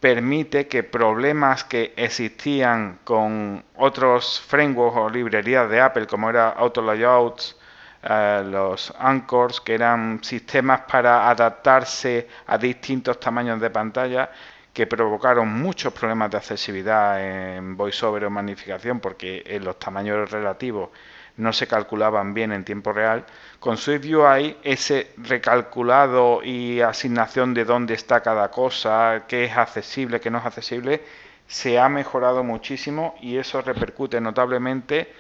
permite 0.00 0.68
que 0.68 0.83
problemas 0.83 1.64
que 1.64 1.94
existían 1.97 3.00
con 3.04 3.64
otros 3.76 4.40
frameworks 4.47 4.97
o 4.99 5.11
librerías 5.11 5.68
de 5.68 5.80
Apple, 5.80 6.06
como 6.06 6.30
era 6.30 6.50
AutoLayouts, 6.50 7.56
eh, 8.02 8.42
los 8.44 8.92
Anchors, 8.99 9.62
que 9.62 9.75
eran 9.75 10.23
sistemas 10.23 10.83
para 10.83 11.30
adaptarse 11.30 12.28
a 12.47 12.59
distintos 12.59 13.18
tamaños 13.18 13.59
de 13.61 13.71
pantalla, 13.71 14.30
que 14.75 14.87
provocaron 14.88 15.49
muchos 15.49 15.93
problemas 15.93 16.33
de 16.33 16.37
accesibilidad 16.38 17.23
en 17.23 17.76
VoiceOver 17.76 18.25
o 18.25 18.31
magnificación, 18.31 18.99
porque 19.00 19.43
en 19.47 19.64
los 19.64 19.78
tamaños 19.78 20.31
relativos 20.31 20.90
no 21.37 21.52
se 21.52 21.66
calculaban 21.66 22.35
bien 22.35 22.52
en 22.52 22.64
tiempo 22.64 22.93
real. 22.93 23.25
Con 23.61 23.76
SwiftUI 23.76 24.57
ese 24.64 25.12
recalculado 25.16 26.43
y 26.43 26.81
asignación 26.81 27.54
de 27.54 27.64
dónde 27.64 27.95
está 27.95 28.21
cada 28.21 28.50
cosa, 28.50 29.25
qué 29.28 29.45
es 29.45 29.57
accesible, 29.57 30.21
qué 30.21 30.31
no 30.31 30.38
es 30.38 30.47
accesible, 30.47 31.02
se 31.47 31.78
ha 31.78 31.88
mejorado 31.88 32.43
muchísimo 32.43 33.14
y 33.21 33.37
eso 33.37 33.62
repercute 33.62 34.21
notablemente 34.21 35.12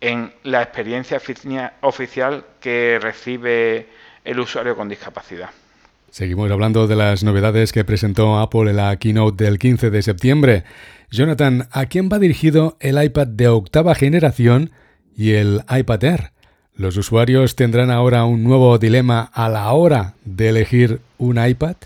en 0.00 0.32
la 0.44 0.62
experiencia 0.62 1.20
oficial 1.80 2.44
que 2.60 2.98
recibe 3.00 3.88
el 4.24 4.40
usuario 4.40 4.76
con 4.76 4.88
discapacidad. 4.88 5.50
Seguimos 6.10 6.50
hablando 6.50 6.86
de 6.86 6.96
las 6.96 7.22
novedades 7.22 7.72
que 7.72 7.84
presentó 7.84 8.38
Apple 8.38 8.70
en 8.70 8.76
la 8.76 8.96
keynote 8.96 9.44
del 9.44 9.58
15 9.58 9.90
de 9.90 10.02
septiembre. 10.02 10.64
Jonathan, 11.10 11.68
¿a 11.70 11.86
quién 11.86 12.08
va 12.12 12.18
dirigido 12.18 12.76
el 12.80 13.02
iPad 13.02 13.28
de 13.28 13.48
octava 13.48 13.94
generación 13.94 14.70
y 15.20 15.34
el 15.34 15.62
iPad 15.68 16.02
Air. 16.04 16.32
¿Los 16.74 16.96
usuarios 16.96 17.54
tendrán 17.54 17.90
ahora 17.90 18.24
un 18.24 18.42
nuevo 18.42 18.78
dilema 18.78 19.30
a 19.34 19.50
la 19.50 19.70
hora 19.72 20.14
de 20.24 20.48
elegir 20.48 21.02
un 21.18 21.38
iPad? 21.44 21.76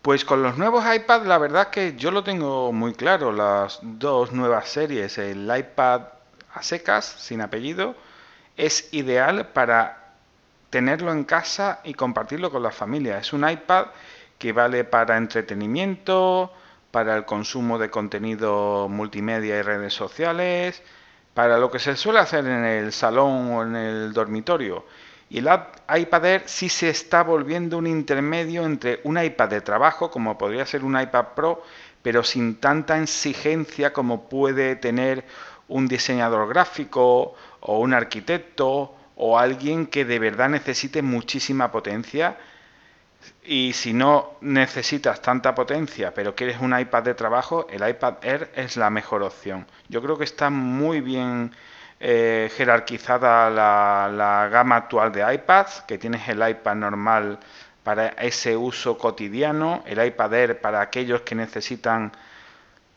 Pues 0.00 0.24
con 0.24 0.44
los 0.44 0.56
nuevos 0.56 0.84
iPad 0.94 1.26
la 1.26 1.38
verdad 1.38 1.70
que 1.70 1.96
yo 1.96 2.12
lo 2.12 2.22
tengo 2.22 2.72
muy 2.72 2.94
claro. 2.94 3.32
Las 3.32 3.80
dos 3.82 4.32
nuevas 4.32 4.68
series, 4.68 5.18
el 5.18 5.50
iPad 5.54 6.02
a 6.54 6.62
secas, 6.62 7.04
sin 7.04 7.40
apellido, 7.40 7.96
es 8.56 8.88
ideal 8.92 9.48
para 9.48 9.97
tenerlo 10.70 11.12
en 11.12 11.24
casa 11.24 11.80
y 11.84 11.94
compartirlo 11.94 12.50
con 12.50 12.62
la 12.62 12.70
familia. 12.70 13.18
Es 13.18 13.32
un 13.32 13.48
iPad 13.48 13.86
que 14.38 14.52
vale 14.52 14.84
para 14.84 15.16
entretenimiento, 15.16 16.52
para 16.90 17.16
el 17.16 17.24
consumo 17.24 17.78
de 17.78 17.90
contenido 17.90 18.88
multimedia 18.88 19.58
y 19.58 19.62
redes 19.62 19.94
sociales, 19.94 20.82
para 21.34 21.58
lo 21.58 21.70
que 21.70 21.78
se 21.78 21.96
suele 21.96 22.20
hacer 22.20 22.46
en 22.46 22.64
el 22.64 22.92
salón 22.92 23.52
o 23.52 23.62
en 23.62 23.76
el 23.76 24.12
dormitorio. 24.12 24.84
Y 25.30 25.38
el 25.38 25.48
iPad 25.94 26.24
Air 26.24 26.42
sí 26.46 26.68
se 26.68 26.88
está 26.88 27.22
volviendo 27.22 27.76
un 27.76 27.86
intermedio 27.86 28.64
entre 28.64 29.00
un 29.04 29.22
iPad 29.22 29.48
de 29.48 29.60
trabajo, 29.60 30.10
como 30.10 30.38
podría 30.38 30.64
ser 30.64 30.84
un 30.84 30.98
iPad 30.98 31.26
Pro, 31.34 31.62
pero 32.02 32.22
sin 32.24 32.56
tanta 32.56 32.98
exigencia 32.98 33.92
como 33.92 34.28
puede 34.28 34.76
tener 34.76 35.24
un 35.68 35.86
diseñador 35.86 36.48
gráfico 36.48 37.34
o 37.60 37.78
un 37.78 37.92
arquitecto 37.92 38.94
o 39.20 39.38
alguien 39.38 39.86
que 39.86 40.04
de 40.04 40.18
verdad 40.18 40.48
necesite 40.48 41.02
muchísima 41.02 41.72
potencia 41.72 42.36
y 43.44 43.72
si 43.72 43.92
no 43.92 44.36
necesitas 44.40 45.20
tanta 45.20 45.54
potencia, 45.56 46.14
pero 46.14 46.36
quieres 46.36 46.60
un 46.60 46.78
iPad 46.78 47.02
de 47.02 47.14
trabajo, 47.14 47.66
el 47.68 47.86
iPad 47.86 48.14
Air 48.22 48.52
es 48.54 48.76
la 48.76 48.90
mejor 48.90 49.24
opción. 49.24 49.66
Yo 49.88 50.00
creo 50.00 50.16
que 50.16 50.24
está 50.24 50.50
muy 50.50 51.00
bien 51.00 51.50
eh, 51.98 52.48
jerarquizada 52.56 53.50
la, 53.50 54.08
la, 54.12 54.48
gama 54.48 54.76
actual 54.76 55.10
de 55.10 55.34
iPads, 55.34 55.82
que 55.88 55.98
tienes 55.98 56.28
el 56.28 56.48
iPad 56.48 56.76
normal 56.76 57.40
para 57.82 58.08
ese 58.08 58.56
uso 58.56 58.96
cotidiano, 58.96 59.82
el 59.84 60.04
iPad 60.04 60.34
Air 60.34 60.60
para 60.60 60.80
aquellos 60.80 61.22
que 61.22 61.34
necesitan 61.34 62.12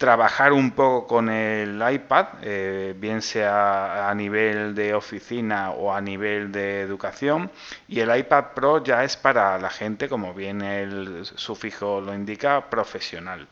trabajar 0.02 0.52
un 0.52 0.72
poco 0.72 1.06
con 1.06 1.30
el 1.30 1.80
iPad, 1.88 2.26
eh, 2.42 2.96
bien 2.98 3.22
sea 3.22 4.10
a 4.10 4.16
nivel 4.16 4.74
de 4.74 4.96
oficina 4.96 5.70
o 5.70 5.94
a 5.94 6.02
nivel 6.02 6.52
de 6.52 6.82
educación, 6.82 7.52
y 7.88 8.00
el 8.00 8.18
iPad 8.18 8.46
Pro 8.56 8.84
ya 8.84 9.04
es 9.04 9.16
para 9.16 9.60
la 9.60 9.70
gente, 9.70 10.10
como 10.10 10.34
bien 10.34 10.64
el 10.64 11.24
sufijo 11.24 12.02
lo 12.02 12.16
indica, 12.16 12.68
profesional. 12.68 13.48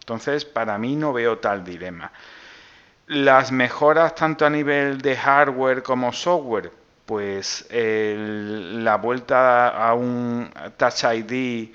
Entonces, 0.00 0.44
para 0.44 0.76
mí 0.78 0.96
no 0.96 1.12
veo 1.12 1.38
tal 1.38 1.62
dilema. 1.62 2.10
Las 3.06 3.52
mejoras 3.52 4.16
tanto 4.16 4.46
a 4.46 4.50
nivel 4.50 5.00
de 5.00 5.14
hardware 5.16 5.84
como 5.84 6.12
software, 6.12 6.72
pues 7.06 7.68
la 7.70 8.96
vuelta 8.96 9.68
a 9.68 9.94
un 9.94 10.50
Touch 10.76 11.04
ID 11.04 11.72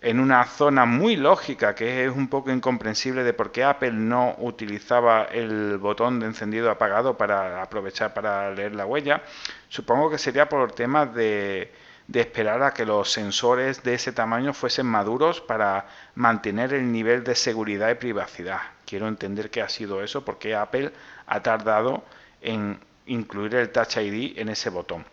en 0.00 0.20
una 0.20 0.44
zona 0.44 0.84
muy 0.86 1.16
lógica, 1.16 1.74
que 1.74 2.04
es 2.04 2.12
un 2.12 2.28
poco 2.28 2.52
incomprensible 2.52 3.24
de 3.24 3.32
por 3.32 3.50
qué 3.50 3.64
Apple 3.64 3.92
no 3.92 4.36
utilizaba 4.38 5.24
el 5.24 5.78
botón 5.78 6.20
de 6.20 6.26
encendido 6.26 6.70
apagado 6.70 7.16
para 7.16 7.62
aprovechar 7.62 8.14
para 8.14 8.50
leer 8.52 8.74
la 8.74 8.86
huella. 8.86 9.22
Supongo 9.68 10.08
que 10.10 10.18
sería 10.18 10.48
por 10.48 10.72
temas 10.72 11.12
de, 11.14 11.72
esperar 12.12 12.62
a 12.62 12.72
que 12.72 12.86
los 12.86 13.10
sensores 13.10 13.82
de 13.82 13.94
ese 13.94 14.12
tamaño 14.12 14.54
fuesen 14.54 14.86
maduros 14.86 15.40
para 15.40 15.86
mantener 16.14 16.74
el 16.74 16.90
nivel 16.92 17.24
de 17.24 17.34
seguridad 17.34 17.90
y 17.90 17.94
privacidad. 17.94 18.60
Quiero 18.86 19.08
entender 19.08 19.50
que 19.50 19.62
ha 19.62 19.68
sido 19.68 20.02
eso 20.02 20.24
porque 20.24 20.54
Apple 20.54 20.92
ha 21.26 21.42
tardado 21.42 22.04
en 22.40 22.78
incluir 23.06 23.56
el 23.56 23.70
Touch 23.70 23.96
ID 23.96 24.38
en 24.38 24.48
ese 24.48 24.70
botón. 24.70 25.04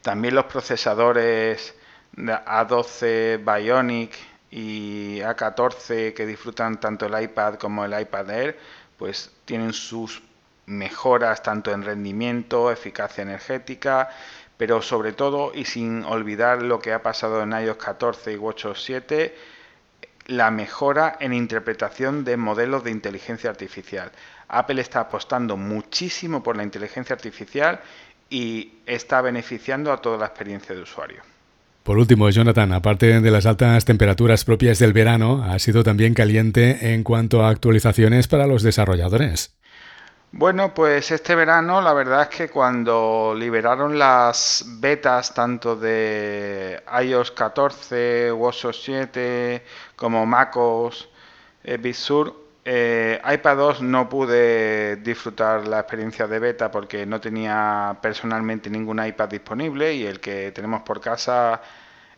También 0.00 0.34
los 0.34 0.46
procesadores 0.46 1.74
a12 2.16 3.38
Bionic 3.44 4.14
y 4.50 5.18
A14 5.18 6.14
que 6.14 6.26
disfrutan 6.26 6.78
tanto 6.78 7.06
el 7.06 7.22
iPad 7.22 7.54
como 7.54 7.84
el 7.84 7.98
iPad 7.98 8.30
Air, 8.30 8.58
pues 8.96 9.32
tienen 9.44 9.72
sus 9.72 10.22
mejoras 10.66 11.42
tanto 11.42 11.72
en 11.72 11.82
rendimiento, 11.82 12.70
eficacia 12.70 13.22
energética, 13.22 14.08
pero 14.56 14.80
sobre 14.80 15.12
todo 15.12 15.52
y 15.54 15.64
sin 15.64 16.04
olvidar 16.04 16.62
lo 16.62 16.78
que 16.78 16.92
ha 16.92 17.02
pasado 17.02 17.42
en 17.42 17.52
iOS 17.52 17.76
14 17.76 18.32
y 18.32 18.36
WatchOS 18.36 18.82
7, 18.84 19.36
la 20.26 20.50
mejora 20.50 21.16
en 21.20 21.34
interpretación 21.34 22.24
de 22.24 22.36
modelos 22.36 22.84
de 22.84 22.90
inteligencia 22.90 23.50
artificial. 23.50 24.10
Apple 24.48 24.80
está 24.80 25.00
apostando 25.00 25.56
muchísimo 25.56 26.42
por 26.42 26.56
la 26.56 26.62
inteligencia 26.62 27.14
artificial 27.14 27.80
y 28.30 28.78
está 28.86 29.20
beneficiando 29.20 29.92
a 29.92 30.00
toda 30.00 30.16
la 30.18 30.26
experiencia 30.26 30.74
de 30.74 30.82
usuario. 30.82 31.33
Por 31.84 31.98
último, 31.98 32.30
Jonathan, 32.30 32.72
aparte 32.72 33.20
de 33.20 33.30
las 33.30 33.44
altas 33.44 33.84
temperaturas 33.84 34.46
propias 34.46 34.78
del 34.78 34.94
verano, 34.94 35.44
ha 35.44 35.58
sido 35.58 35.84
también 35.84 36.14
caliente 36.14 36.94
en 36.94 37.04
cuanto 37.04 37.44
a 37.44 37.50
actualizaciones 37.50 38.26
para 38.26 38.46
los 38.46 38.62
desarrolladores. 38.62 39.54
Bueno, 40.32 40.72
pues 40.72 41.10
este 41.10 41.34
verano 41.34 41.82
la 41.82 41.92
verdad 41.92 42.22
es 42.22 42.28
que 42.36 42.48
cuando 42.48 43.34
liberaron 43.38 43.98
las 43.98 44.64
betas 44.80 45.34
tanto 45.34 45.76
de 45.76 46.82
iOS 47.02 47.32
14, 47.32 48.32
WatchOS 48.32 48.82
7 48.82 49.62
como 49.94 50.24
MacOS 50.24 51.10
eh, 51.64 51.76
eh, 52.66 53.20
iPad 53.30 53.56
2 53.56 53.82
no 53.82 54.08
pude 54.08 54.96
disfrutar 54.96 55.68
la 55.68 55.80
experiencia 55.80 56.26
de 56.26 56.38
beta 56.38 56.70
porque 56.70 57.04
no 57.04 57.20
tenía 57.20 57.98
personalmente 58.00 58.70
ningún 58.70 59.04
iPad 59.04 59.28
disponible 59.28 59.92
y 59.92 60.06
el 60.06 60.18
que 60.20 60.50
tenemos 60.52 60.80
por 60.82 61.00
casa 61.00 61.60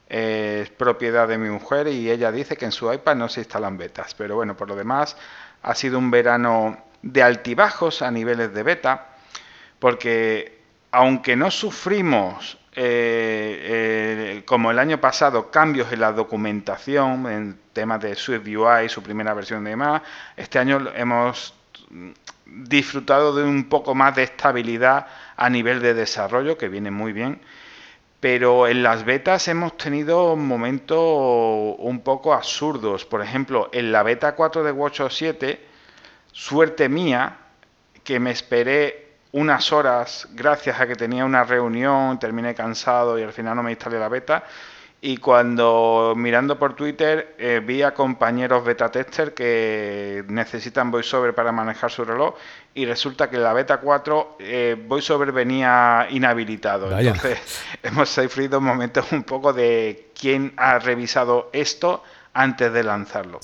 es 0.09 0.71
propiedad 0.71 1.27
de 1.27 1.37
mi 1.37 1.51
mujer 1.51 1.89
y 1.89 2.09
ella 2.11 2.31
dice 2.31 2.57
que 2.57 2.65
en 2.65 2.71
su 2.71 2.93
iPad 2.93 3.17
no 3.17 3.29
se 3.29 3.41
instalan 3.41 3.77
betas. 3.77 4.15
Pero 4.15 4.37
bueno, 4.37 4.57
por 4.57 4.69
lo 4.69 4.77
demás 4.77 5.17
ha 5.63 5.75
sido 5.75 5.99
un 5.99 6.13
verano 6.13 6.79
de 7.03 7.23
altibajos 7.25 8.03
a 8.03 8.11
niveles 8.13 8.55
de 8.55 8.63
beta 8.63 9.09
porque 9.81 10.61
aunque 10.93 11.35
no 11.35 11.51
sufrimos 11.51 12.59
eh, 12.79 14.35
eh, 14.39 14.43
como 14.45 14.71
el 14.71 14.79
año 14.79 15.01
pasado, 15.01 15.51
cambios 15.51 15.91
en 15.93 16.01
la 16.01 16.13
documentación, 16.13 17.27
en 17.27 17.59
temas 17.73 18.03
de 18.03 18.15
Swift 18.15 18.47
UI, 18.47 18.91
su 18.91 19.03
primera 19.03 19.33
versión 19.33 19.65
de 19.65 19.71
demás. 19.71 20.03
Este 20.37 20.59
año 20.59 20.87
hemos 20.95 21.55
disfrutado 22.45 23.35
de 23.35 23.45
un 23.45 23.71
poco 23.71 23.95
más 23.95 24.15
de 24.15 24.25
estabilidad 24.25 25.07
a 25.37 25.49
nivel 25.49 25.81
de 25.81 25.95
desarrollo, 25.95 26.59
que 26.59 26.69
viene 26.69 26.91
muy 26.91 27.15
bien. 27.15 27.41
Pero 28.21 28.67
en 28.67 28.83
las 28.83 29.07
betas 29.07 29.49
hemos 29.49 29.79
tenido 29.79 30.37
momentos 30.37 30.99
un 31.79 32.01
poco 32.05 32.35
absurdos. 32.35 33.07
Por 33.07 33.23
ejemplo, 33.23 33.71
en 33.73 33.91
la 33.91 34.03
beta 34.03 34.35
4 34.35 34.63
de 34.63 34.73
WatchOS 34.73 35.17
7, 35.17 35.67
suerte 36.31 36.91
mía, 36.91 37.39
que 38.05 38.21
me 38.21 38.33
esperé 38.33 39.06
unas 39.37 39.71
horas 39.71 40.29
gracias 40.33 40.81
a 40.81 40.87
que 40.87 40.97
tenía 40.97 41.23
una 41.23 41.45
reunión, 41.45 42.19
terminé 42.19 42.55
cansado 42.55 43.19
y 43.19 43.23
al 43.23 43.35
final 43.35 43.55
no 43.55 43.63
me 43.63 43.71
instalé 43.71 43.99
la 43.99 44.09
beta. 44.09 44.45
Y 45.03 45.19
cuando 45.19 46.15
mirando 46.17 46.59
por 46.59 46.75
Twitter 46.75 47.35
eh, 47.39 47.61
vi 47.63 47.83
a 47.83 47.93
compañeros 47.93 48.65
beta 48.65 48.91
tester 48.91 49.35
que 49.35 50.25
necesitan 50.29 50.91
VoiceOver 50.91 51.35
para 51.35 51.53
manejar 51.53 51.91
su 51.91 52.03
reloj 52.07 52.35
y 52.75 52.87
resulta 52.87 53.29
que 53.29 53.37
la 53.37 53.53
beta 53.53 53.77
4 53.77 54.37
eh, 54.39 54.83
VoiceOver 54.89 55.33
venía 55.33 56.07
inhabilitado. 56.09 56.99
Entonces 56.99 57.63
hemos 57.83 58.09
sufrido 58.09 58.59
momentos 58.59 59.13
un 59.13 59.23
poco 59.23 59.53
de 59.53 60.13
quién 60.19 60.55
ha 60.57 60.79
revisado 60.79 61.51
esto 61.53 62.03
antes 62.37 62.73
de 62.73 62.85
lanzarlo. 62.85 63.41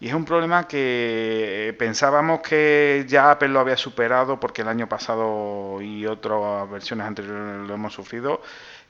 Y 0.00 0.08
es 0.08 0.14
un 0.14 0.24
problema 0.24 0.66
que 0.66 1.74
pensábamos 1.78 2.40
que 2.40 3.04
ya 3.06 3.30
Apple 3.30 3.48
lo 3.48 3.60
había 3.60 3.76
superado 3.76 4.40
porque 4.40 4.62
el 4.62 4.68
año 4.68 4.88
pasado 4.88 5.80
y 5.82 6.06
otras 6.06 6.70
versiones 6.70 7.06
anteriores 7.06 7.68
lo 7.68 7.74
hemos 7.74 7.92
sufrido, 7.92 8.40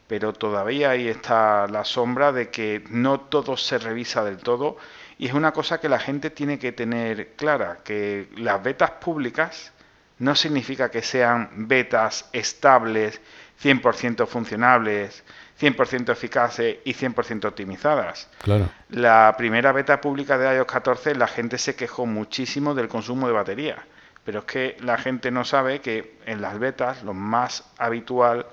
pero 0.07 0.33
todavía 0.33 0.91
ahí 0.91 1.09
está 1.09 1.67
la 1.67 1.85
sombra 1.85 2.31
de 2.31 2.51
que 2.51 2.85
no 2.91 3.21
todo 3.21 3.57
se 3.57 3.79
revisa 3.79 4.23
del 4.23 4.39
todo 4.39 4.77
y 5.19 5.27
es 5.27 5.35
una 5.35 5.53
cosa 5.53 5.81
que 5.81 5.89
la 5.89 5.99
gente 5.99 6.31
tiene 6.31 6.59
que 6.59 6.73
tener 6.73 7.33
clara, 7.37 7.79
que 7.85 8.29
las 8.37 8.63
betas 8.63 8.93
públicas 8.93 9.73
no 10.19 10.37
significa 10.37 10.91
que 10.91 11.03
sean 11.03 11.51
betas 11.69 12.29
estables, 12.33 13.21
100% 13.61 14.27
funcionables, 14.27 15.25
100% 15.61 16.11
eficaces 16.11 16.79
y 16.85 16.95
100% 16.95 17.45
optimizadas. 17.47 18.29
Claro. 18.43 18.69
La 18.91 19.35
primera 19.37 19.73
beta 19.73 20.01
pública 20.01 20.39
de 20.39 20.57
iOS 20.57 20.67
14 20.67 21.15
la 21.15 21.29
gente 21.29 21.59
se 21.59 21.75
quejó 21.75 22.07
muchísimo 22.07 22.75
del 22.75 22.89
consumo 22.89 23.27
de 23.27 23.33
batería, 23.33 23.85
pero 24.25 24.41
es 24.41 24.45
que 24.45 24.77
la 24.81 24.99
gente 24.99 25.31
no 25.31 25.45
sabe 25.45 25.81
que 25.81 26.19
en 26.27 26.41
las 26.41 26.59
betas 26.59 27.03
lo 27.03 27.15
más 27.15 27.65
habitual 27.79 28.47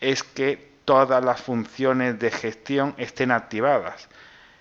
es 0.00 0.22
que 0.22 0.70
todas 0.84 1.24
las 1.24 1.40
funciones 1.40 2.18
de 2.18 2.30
gestión 2.30 2.94
estén 2.96 3.30
activadas. 3.30 4.08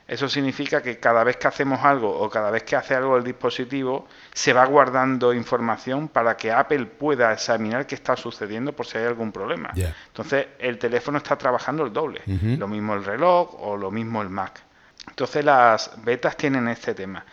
Eso 0.09 0.27
significa 0.27 0.81
que 0.81 0.97
cada 0.97 1.23
vez 1.23 1.37
que 1.37 1.47
hacemos 1.47 1.85
algo 1.85 2.09
o 2.09 2.27
cada 2.31 2.49
vez 2.49 2.63
que 2.63 2.75
hace 2.75 2.95
algo 2.95 3.15
el 3.15 3.23
dispositivo, 3.23 4.07
se 4.33 4.53
va 4.53 4.65
guardando 4.65 5.31
información 5.35 6.07
para 6.07 6.35
que 6.35 6.51
Apple 6.51 6.87
pueda 6.87 7.31
examinar 7.31 7.85
qué 7.85 7.93
está 7.93 8.15
sucediendo 8.15 8.73
por 8.73 8.87
si 8.87 8.97
hay 8.97 9.05
algún 9.05 9.31
problema. 9.31 9.69
Entonces, 10.07 10.47
el 10.57 10.79
teléfono 10.79 11.19
está 11.19 11.37
trabajando 11.37 11.85
el 11.85 11.93
doble. 11.93 12.23
Lo 12.25 12.67
mismo 12.67 12.95
el 12.95 13.05
reloj 13.05 13.53
o 13.59 13.77
lo 13.77 13.91
mismo 13.91 14.23
el 14.23 14.29
Mac. 14.29 14.59
Entonces, 15.07 15.45
las 15.45 15.91
betas 16.03 16.35
tienen 16.35 16.67
este 16.69 16.95
tema. 16.95 17.23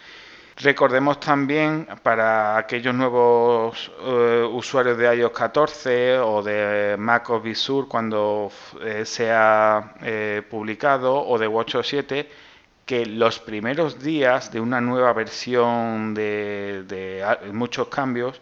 Recordemos 0.57 1.19
también 1.19 1.87
para 2.03 2.59
aquellos 2.59 2.95
nuevos 2.95 3.91
eh, 4.01 4.47
usuarios 4.51 4.99
de 4.99 5.17
iOS 5.17 5.33
14 5.33 6.19
o 6.19 6.43
de 6.43 6.97
macOS 6.99 7.43
Big 7.43 7.57
Sur 7.57 7.89
cuando 7.89 8.51
eh, 8.83 9.05
sea 9.05 9.95
eh, 10.03 10.43
publicado 10.49 11.15
o 11.15 11.39
de 11.39 11.47
WatchOS 11.47 11.87
7 11.87 12.46
que 12.87 13.05
los 13.05 13.41
primeros 13.41 14.01
días 14.01 14.53
de 14.53 14.61
una 14.61 14.81
nueva 14.81 15.13
versión 15.13 16.15
de, 16.15 17.25
muchos 17.53 17.89
cambios, 17.89 18.41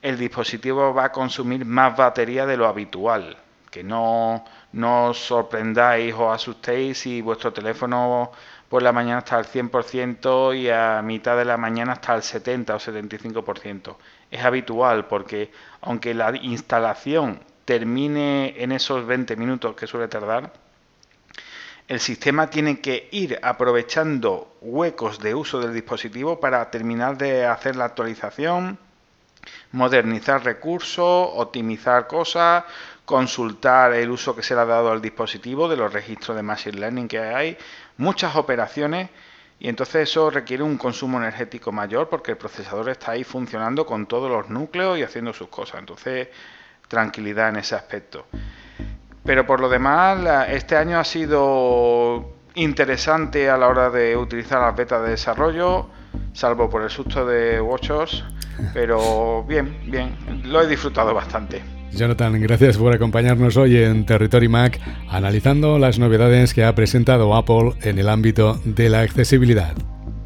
el 0.00 0.16
dispositivo 0.16 0.94
va 0.94 1.06
a 1.06 1.12
consumir 1.12 1.64
más 1.64 1.96
batería 1.96 2.46
de 2.46 2.56
lo 2.56 2.68
habitual. 2.68 3.36
Que 3.70 3.82
no, 3.82 4.44
no 4.72 5.08
os 5.08 5.18
sorprendáis 5.18 6.14
o 6.14 6.30
asustéis 6.32 6.98
si 6.98 7.20
vuestro 7.20 7.52
teléfono 7.52 8.30
por 8.68 8.82
la 8.82 8.92
mañana 8.92 9.18
está 9.18 9.36
al 9.36 9.46
100% 9.46 10.56
y 10.56 10.70
a 10.70 11.02
mitad 11.02 11.36
de 11.36 11.44
la 11.44 11.56
mañana 11.56 11.94
está 11.94 12.12
al 12.14 12.22
70 12.22 12.76
o 12.76 12.78
75%. 12.78 13.96
Es 14.30 14.44
habitual 14.44 15.06
porque 15.06 15.50
aunque 15.82 16.14
la 16.14 16.36
instalación 16.36 17.40
termine 17.64 18.54
en 18.56 18.70
esos 18.72 19.04
20 19.06 19.34
minutos 19.36 19.74
que 19.74 19.88
suele 19.88 20.06
tardar, 20.08 20.52
el 21.90 21.98
sistema 21.98 22.48
tiene 22.48 22.80
que 22.80 23.08
ir 23.10 23.40
aprovechando 23.42 24.54
huecos 24.60 25.18
de 25.18 25.34
uso 25.34 25.58
del 25.58 25.74
dispositivo 25.74 26.38
para 26.38 26.70
terminar 26.70 27.18
de 27.18 27.44
hacer 27.44 27.74
la 27.74 27.86
actualización 27.86 28.78
modernizar 29.72 30.44
recursos, 30.44 31.30
optimizar 31.34 32.06
cosas, 32.06 32.62
consultar 33.04 33.92
el 33.94 34.08
uso 34.08 34.36
que 34.36 34.44
se 34.44 34.54
le 34.54 34.60
ha 34.60 34.66
dado 34.66 34.92
al 34.92 35.02
dispositivo 35.02 35.68
de 35.68 35.76
los 35.76 35.92
registros 35.92 36.36
de 36.36 36.44
Machine 36.44 36.78
Learning 36.78 37.08
que 37.08 37.18
hay, 37.18 37.58
muchas 37.96 38.36
operaciones 38.36 39.10
y 39.58 39.68
entonces 39.68 40.10
eso 40.10 40.30
requiere 40.30 40.62
un 40.62 40.78
consumo 40.78 41.18
energético 41.18 41.72
mayor 41.72 42.08
porque 42.08 42.30
el 42.30 42.36
procesador 42.36 42.88
está 42.88 43.10
ahí 43.10 43.24
funcionando 43.24 43.84
con 43.84 44.06
todos 44.06 44.30
los 44.30 44.48
núcleos 44.48 44.96
y 44.96 45.02
haciendo 45.02 45.32
sus 45.32 45.48
cosas. 45.48 45.80
Entonces, 45.80 46.28
tranquilidad 46.86 47.48
en 47.48 47.56
ese 47.56 47.74
aspecto. 47.74 48.26
Pero 49.24 49.46
por 49.46 49.60
lo 49.60 49.68
demás, 49.68 50.48
este 50.50 50.76
año 50.76 50.98
ha 50.98 51.04
sido 51.04 52.32
interesante 52.54 53.48
a 53.48 53.56
la 53.56 53.68
hora 53.68 53.90
de 53.90 54.16
utilizar 54.16 54.60
las 54.60 54.76
betas 54.76 55.02
de 55.02 55.10
desarrollo, 55.10 55.86
salvo 56.32 56.68
por 56.68 56.82
el 56.82 56.90
susto 56.90 57.26
de 57.26 57.60
WatchOS, 57.60 58.24
pero 58.74 59.44
bien, 59.44 59.78
bien, 59.86 60.16
lo 60.44 60.62
he 60.62 60.66
disfrutado 60.66 61.14
bastante. 61.14 61.62
Jonathan, 61.92 62.40
gracias 62.40 62.76
por 62.76 62.94
acompañarnos 62.94 63.56
hoy 63.56 63.76
en 63.78 64.06
Territory 64.06 64.48
Mac, 64.48 64.80
analizando 65.08 65.78
las 65.78 65.98
novedades 65.98 66.54
que 66.54 66.64
ha 66.64 66.74
presentado 66.74 67.34
Apple 67.34 67.74
en 67.82 67.98
el 67.98 68.08
ámbito 68.08 68.60
de 68.64 68.88
la 68.88 69.00
accesibilidad. 69.00 69.74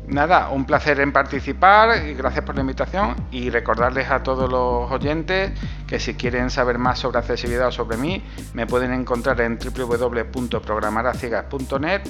Nada, 0.06 0.50
un 0.50 0.66
placer 0.66 1.00
en 1.00 1.12
participar 1.12 2.06
y 2.06 2.12
gracias 2.14 2.44
por 2.44 2.54
la 2.54 2.60
invitación 2.60 3.16
y 3.30 3.48
recordarles 3.50 4.10
a 4.10 4.22
todos 4.22 4.50
los 4.50 4.90
oyentes 4.90 5.52
que 5.86 5.98
si 5.98 6.12
quieren 6.14 6.50
saber 6.50 6.76
más 6.78 6.98
sobre 6.98 7.18
accesibilidad 7.18 7.68
o 7.68 7.72
sobre 7.72 7.96
mí, 7.96 8.22
me 8.52 8.66
pueden 8.66 8.92
encontrar 8.92 9.40
en 9.40 9.58
www.programaraciegas.net 9.58 12.02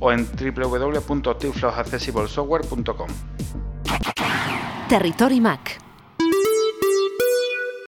o 0.00 0.12
en 0.12 0.26
www.tiflosaccessiblesoftware.com. 0.26 3.08
Territory 4.88 5.40
Mac 5.40 5.89